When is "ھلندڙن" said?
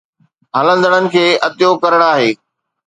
0.57-1.03